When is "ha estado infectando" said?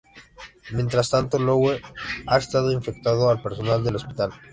2.25-3.29